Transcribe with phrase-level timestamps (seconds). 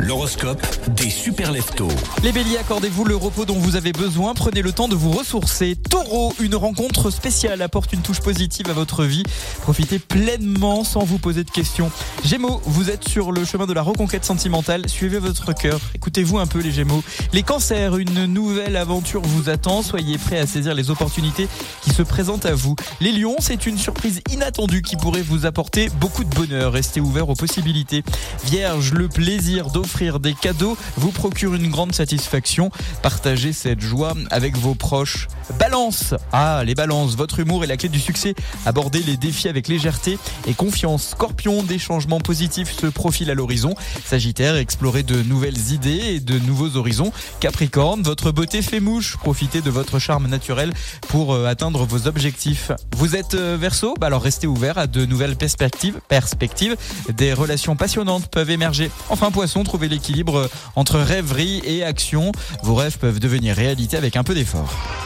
[0.00, 0.60] L'horoscope
[0.96, 1.86] des super leftos.
[2.24, 4.34] Les béliers, accordez-vous le repos dont vous avez besoin.
[4.34, 5.76] Prenez le temps de vous ressourcer.
[5.76, 9.22] Taureau, une rencontre spéciale apporte une touche positive à votre vie.
[9.62, 11.92] Profitez pleinement sans vous poser de questions.
[12.24, 14.88] Gémeaux, vous êtes sur le chemin de la reconquête sentimentale.
[14.88, 15.78] Suivez votre cœur.
[15.94, 17.04] Écoutez-vous un peu les Gémeaux.
[17.32, 19.82] Les cancers, une nouvelle aventure vous attend.
[19.82, 21.46] Soyez prêts à saisir les opportunités
[21.82, 22.74] qui se présentent à vous.
[23.00, 26.72] Les lions, c'est une surprise inattendue qui pourrait vous apporter beaucoup de bonheur.
[26.72, 28.02] Restez ouverts aux possibilités.
[28.44, 32.70] Vierge, le plaisir d'offrir des cadeaux vous procure une grande satisfaction.
[33.02, 35.28] Partagez cette joie avec vos proches.
[35.58, 38.34] Balance Ah, les balances, votre humour est la clé du succès.
[38.64, 41.08] Abordez les défis avec légèreté et confiance.
[41.10, 43.74] Scorpion, des changements positifs se profilent à l'horizon.
[44.06, 47.12] Sagittaire, explorez de nouvelles idées et de nouveaux horizons.
[47.40, 49.18] Capricorne, votre beauté fait mouche.
[49.18, 50.72] Profitez de votre charme naturel
[51.08, 52.72] pour euh, atteindre vos objectifs.
[52.96, 56.00] Vous êtes euh, Verseau bah Alors restez ouvert à de nouvelles perspectives.
[56.08, 56.74] perspectives.
[57.12, 58.90] Des relations passionnantes peuvent émerger.
[59.10, 62.32] Enfin, poisson, trouvez l'équilibre entre rêverie et action.
[62.62, 64.72] Vos rêves peuvent devenir réalité avec un peu d'effort.